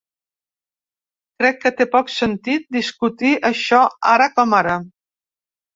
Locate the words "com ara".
4.41-4.85